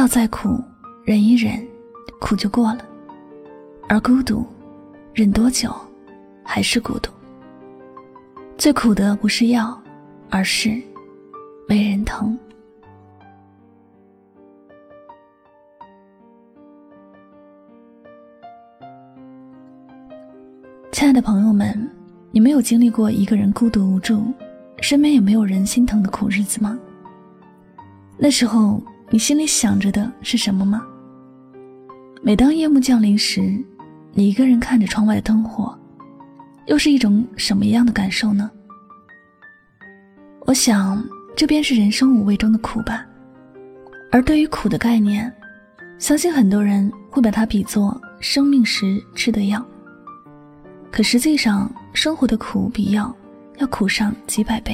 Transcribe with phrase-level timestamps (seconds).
[0.00, 0.58] 药再苦，
[1.04, 1.62] 忍一忍，
[2.18, 2.78] 苦就过了；
[3.86, 4.46] 而孤独，
[5.12, 5.70] 忍多久，
[6.42, 7.10] 还是孤独。
[8.56, 9.78] 最苦的不是药，
[10.30, 10.70] 而是
[11.68, 12.34] 没人疼。
[20.92, 21.90] 亲爱的朋友们，
[22.30, 24.24] 你们有经历过一个人孤独无助，
[24.80, 26.78] 身边也没有人心疼的苦日子吗？
[28.16, 28.82] 那时候
[29.12, 30.86] 你心里想着的是什么吗？
[32.22, 33.60] 每当夜幕降临时，
[34.12, 35.76] 你一个人看着窗外的灯火，
[36.66, 38.48] 又是一种什么样的感受呢？
[40.46, 41.04] 我想，
[41.34, 43.04] 这便是人生五味中的苦吧。
[44.12, 45.32] 而对于苦的概念，
[45.98, 49.64] 相信很多人会把它比作生命时吃的药。
[50.92, 53.12] 可实际上，生活的苦比药
[53.58, 54.72] 要苦上几百倍。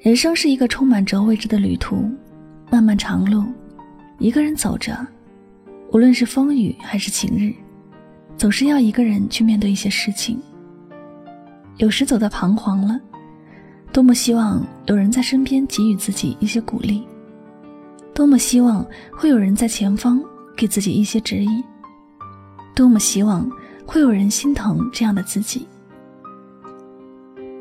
[0.00, 2.08] 人生是一个充满着未知的旅途，
[2.74, 3.44] 漫漫长路，
[4.18, 5.06] 一个人走着，
[5.92, 7.54] 无论是风雨还是晴日，
[8.36, 10.42] 总是要一个人去面对一些事情。
[11.76, 13.00] 有时走到彷徨了，
[13.92, 17.06] 多么希望有人在身边给予自己一些鼓励，
[18.12, 20.20] 多么希望会有人在前方
[20.56, 21.62] 给自己一些指引，
[22.74, 23.48] 多么希望。
[23.86, 25.68] 会有人心疼这样的自己。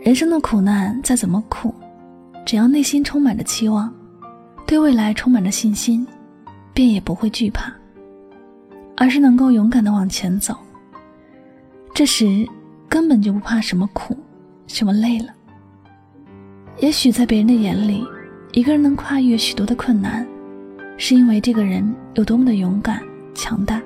[0.01, 1.75] 人生的苦难再怎么苦，
[2.45, 3.93] 只要内心充满着期望，
[4.65, 6.05] 对未来充满着信心，
[6.73, 7.71] 便也不会惧怕，
[8.97, 10.55] 而是能够勇敢的往前走。
[11.93, 12.47] 这时
[12.89, 14.17] 根本就不怕什么苦，
[14.65, 15.27] 什么累了。
[16.79, 18.03] 也许在别人的眼里，
[18.51, 20.25] 一个人能跨越许多的困难，
[20.97, 23.01] 是因为这个人有多么的勇敢、
[23.35, 23.81] 强大。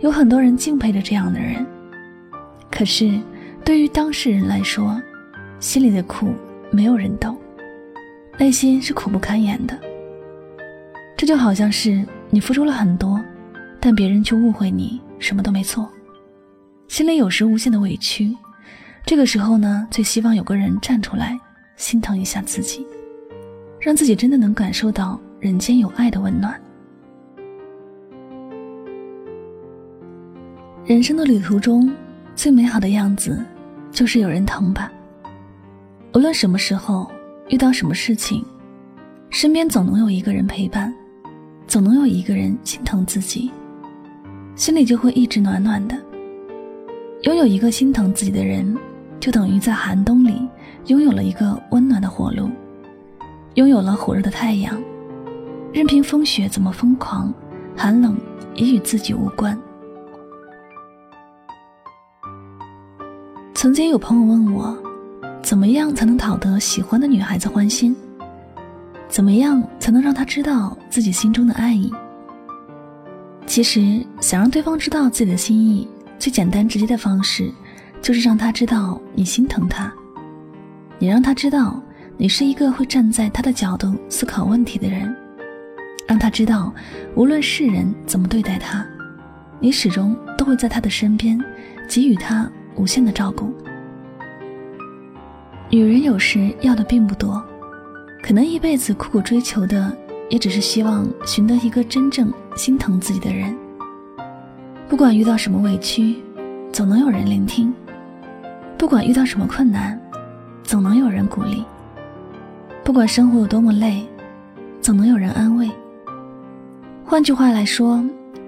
[0.00, 1.66] 有很多人敬佩着这样的人，
[2.70, 3.18] 可是，
[3.64, 5.00] 对于当事人来说，
[5.58, 6.32] 心里的苦
[6.70, 7.36] 没有人懂，
[8.38, 9.76] 内心是苦不堪言的。
[11.16, 13.20] 这就好像是你付出了很多，
[13.80, 15.90] 但别人却误会你什么都没做，
[16.86, 18.32] 心里有时无限的委屈。
[19.04, 21.36] 这个时候呢，最希望有个人站出来，
[21.76, 22.86] 心疼一下自己，
[23.80, 26.54] 让自己真的能感受到人间有爱的温暖。
[30.84, 31.92] 人生的旅途中，
[32.36, 33.44] 最美好的样子，
[33.90, 34.92] 就是有人疼吧。
[36.14, 37.10] 无论什么时候
[37.48, 38.44] 遇到什么事情，
[39.30, 40.94] 身边总能有一个人陪伴，
[41.66, 43.50] 总能有一个人心疼自己，
[44.54, 45.96] 心里就会一直暖暖的。
[47.22, 48.76] 拥有一个心疼自己的人，
[49.18, 50.46] 就等于在寒冬里
[50.86, 52.50] 拥有了一个温暖的火炉，
[53.54, 54.78] 拥有了火热的太阳，
[55.72, 57.32] 任凭风雪怎么疯狂，
[57.74, 58.14] 寒冷
[58.54, 59.58] 也与自己无关。
[63.54, 64.76] 曾经有朋友问我，
[65.48, 67.96] 怎么样才能讨得喜欢的女孩子欢心？
[69.08, 71.90] 怎么样才能让她知道自己心中的爱意？
[73.46, 75.88] 其实，想让对方知道自己的心意，
[76.18, 77.50] 最简单直接的方式，
[78.02, 79.90] 就是让他知道你心疼他。
[80.98, 81.82] 你让他知道，
[82.18, 85.16] 你是一个会站在他的角度思考问题的人，
[86.06, 86.70] 让他知道，
[87.14, 88.86] 无论世人怎么对待他，
[89.60, 91.42] 你始终都会在他的身边，
[91.88, 92.46] 给予他。
[92.76, 93.52] 无限的照顾。
[95.70, 97.44] 女人有时要的并不多，
[98.22, 99.94] 可能一辈子苦苦追求的，
[100.30, 103.54] 也只是希望寻得一个真正心疼自己的人。
[104.88, 106.16] 不管遇到什么委屈，
[106.72, 107.70] 总能有人聆听；
[108.78, 110.00] 不管遇到什么困难，
[110.64, 111.62] 总能有人鼓励；
[112.82, 114.06] 不管生活有多么累，
[114.80, 115.70] 总能有人安慰。
[117.04, 118.02] 换句话来说，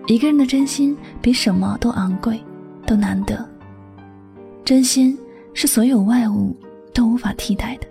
[0.06, 2.42] 一个人的真心比什么都昂贵，
[2.86, 3.46] 都难得。
[4.64, 5.18] 真心
[5.52, 6.56] 是所有外物
[6.92, 7.86] 都无法替代的。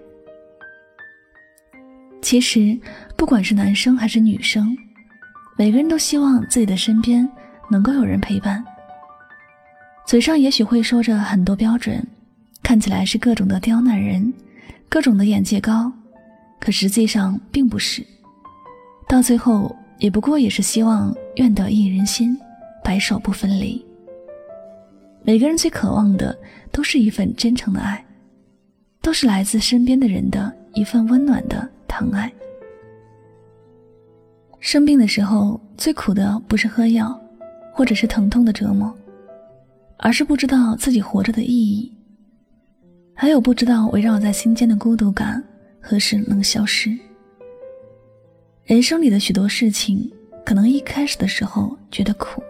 [2.22, 2.78] 其实，
[3.16, 4.78] 不管是男生还是女生，
[5.58, 7.28] 每个人都希望自己的身边
[7.70, 8.64] 能够有人陪伴。
[10.06, 12.06] 嘴上也许会说着很多标准，
[12.62, 14.34] 看起来是各种的刁难人，
[14.90, 15.92] 各种的眼界高，
[16.60, 18.06] 可实际上并不是。
[19.08, 22.38] 到最后，也不过也是希望愿得一人心，
[22.84, 23.84] 白首不分离。
[25.24, 26.38] 每个人最渴望的，
[26.72, 28.04] 都是一份真诚的爱，
[29.02, 32.32] 都是来自身边的人的一份温暖的疼爱。
[34.60, 37.20] 生病的时候，最苦的不是喝药，
[37.74, 38.94] 或者是疼痛的折磨，
[39.98, 41.92] 而是不知道自己活着的意义，
[43.14, 45.42] 还有不知道围绕在心间的孤独感
[45.80, 46.96] 何时能消失。
[48.66, 50.12] 人生里的许多事情，
[50.46, 52.44] 可能一开始的时候觉得苦。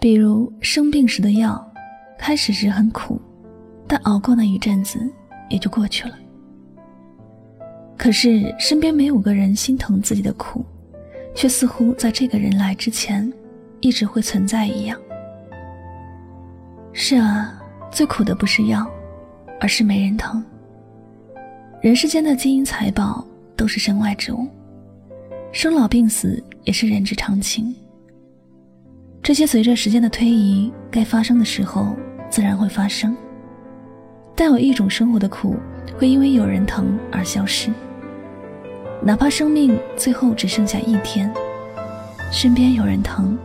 [0.00, 1.62] 比如生病时的药，
[2.16, 3.20] 开始时很苦，
[3.92, 4.98] 但熬过那一阵子
[5.50, 6.18] 也就过去了。
[7.98, 10.64] 可是身边没有个人心疼自己的苦，
[11.34, 13.30] 却似乎在这个人来之前，
[13.80, 14.98] 一直会存在一样。
[16.94, 18.90] 是啊，最苦的不是药，
[19.60, 20.42] 而是没人疼。
[21.82, 23.22] 人世间的金银财宝
[23.54, 24.48] 都是身外之物，
[25.52, 27.76] 生老病死也是人之常情。
[29.22, 31.94] 这些随着时间的推移，该发生的时候
[32.30, 33.14] 自然会发生。
[34.34, 35.56] 但有一种生活的苦，
[35.98, 37.70] 会因为有人疼而消失。
[39.02, 41.32] 哪怕生命最后只剩下一天，
[42.30, 43.36] 身边有人疼，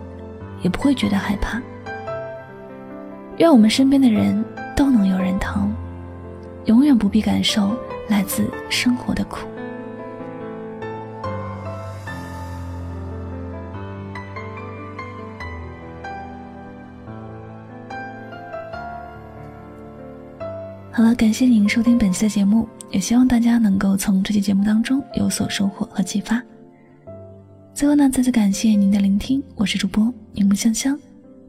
[0.61, 1.61] 也不会觉得害怕。
[3.37, 4.43] 愿我们身边的人
[4.75, 5.73] 都能有人疼，
[6.65, 7.71] 永远不必感受
[8.07, 9.47] 来自生活的苦。
[20.97, 26.41] 好了，感谢您收听本期的节目，也希望大家能够从这期节目当中有所收获和启发。
[27.71, 30.99] 最后呢，再次感谢您的聆听，我是主播柠檬香香，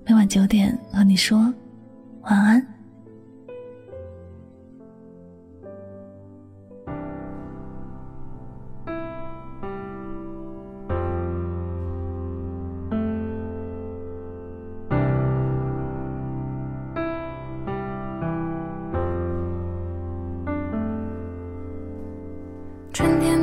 [0.05, 1.39] 每晚九点和你说
[2.25, 2.78] 晚安。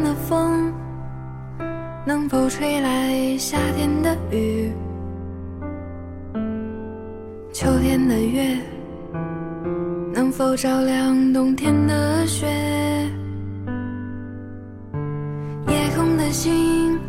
[0.03, 0.73] 的风
[2.05, 4.71] 能否吹来夏天的雨？
[7.51, 8.57] 秋天的月
[10.13, 12.47] 能否照亮冬天的雪？
[15.67, 16.99] 夜空的星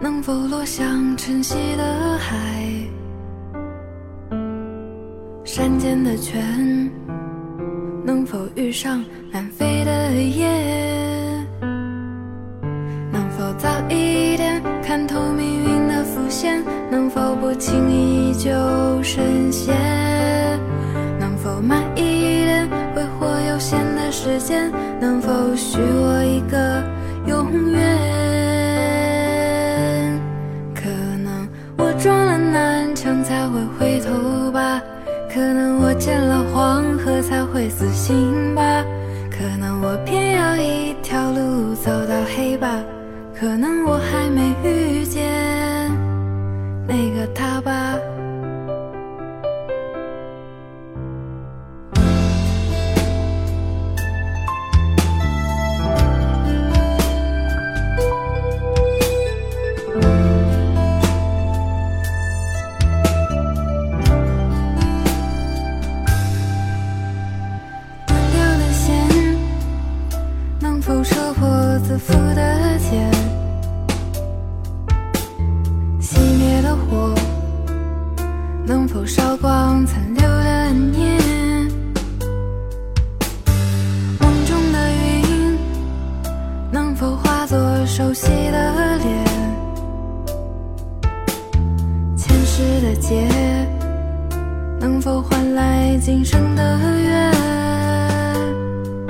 [0.00, 2.36] 能否落向晨曦的海？
[5.44, 6.90] 山间的泉
[8.04, 11.15] 能否遇上南飞的雁？
[16.36, 18.50] 线，能否不轻易就
[19.02, 19.74] 深陷？
[21.18, 24.70] 能否慢一点挥霍有限的时间？
[25.00, 26.84] 能否许我一个
[27.26, 27.80] 永远？
[30.74, 30.90] 可
[31.24, 31.48] 能
[31.78, 34.82] 我撞了南墙才会回头吧，
[35.32, 38.75] 可能我见了黄河才会死心吧，
[78.96, 81.20] 能否烧光残留的念？
[84.18, 85.58] 梦中的云
[86.70, 89.22] 能否化作熟悉的脸？
[92.16, 93.28] 前世的劫
[94.80, 96.62] 能否换来今生的
[96.98, 97.30] 缘？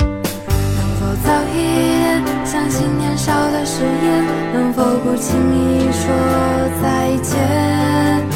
[0.00, 0.10] 能
[0.98, 1.58] 否早一
[2.02, 4.24] 点相信年少的誓言？
[4.52, 6.12] 能否不轻易说
[6.82, 8.35] 再见？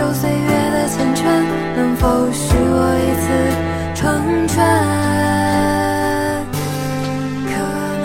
[0.00, 1.22] 受岁月的缱绻，
[1.76, 3.28] 能否许我一次
[3.94, 4.56] 成全？
[7.44, 7.52] 可
[8.00, 8.04] 能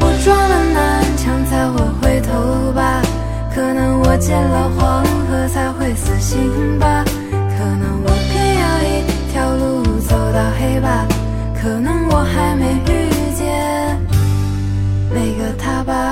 [0.00, 3.00] 我撞了南墙才会回头吧，
[3.54, 6.50] 可能我见了黄河才会死心
[6.80, 11.06] 吧，可能我偏要一条路走到黑吧，
[11.62, 13.46] 可能我还没遇见
[15.14, 16.05] 那个他吧。